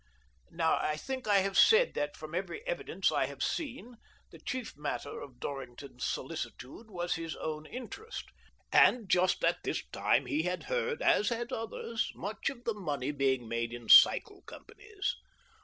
Now 0.49 0.79
I 0.81 0.97
think 0.97 1.27
I 1.27 1.41
have 1.41 1.59
said 1.59 1.93
that, 1.93 2.17
from 2.17 2.33
every 2.33 2.65
evidence 2.65 3.11
I 3.11 3.27
have 3.27 3.43
seen, 3.43 3.97
the 4.31 4.39
chief 4.39 4.75
matter 4.75 5.21
of 5.21 5.39
Dorrington's 5.39 6.07
solicitude 6.07 6.89
was 6.89 7.13
his 7.13 7.35
own 7.35 7.67
interest, 7.67 8.25
and 8.71 9.07
just 9.07 9.43
at 9.43 9.57
this 9.63 9.83
time 9.91 10.25
he 10.25 10.41
had 10.41 10.63
heard, 10.63 11.03
as 11.03 11.29
had 11.29 11.53
others, 11.53 12.11
much 12.15 12.49
of 12.49 12.63
the 12.63 12.73
money 12.73 13.11
being 13.11 13.47
made 13.47 13.71
in 13.73 13.89
cycle 13.89 14.41
companies. 14.47 15.17